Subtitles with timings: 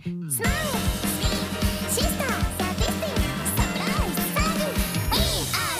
[0.00, 0.36] スマイルス
[1.92, 3.10] シスターサーティスティ
[3.56, 4.62] サプライズサビ
[5.10, 5.18] We
[5.50, 5.78] are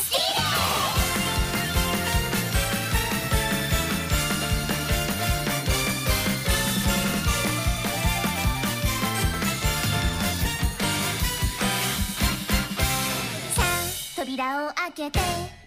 [13.54, 15.20] さあ扉を開けて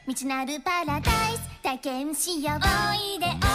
[0.08, 1.42] 未知なるパラダイス。
[1.64, 2.56] 体験しよう。
[2.56, 2.60] お
[3.16, 3.51] いでおいで。